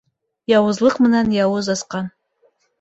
Яуызлыҡ 0.53 0.97
менән 1.07 1.31
яуыз 1.37 1.71
асҡан. 1.77 2.13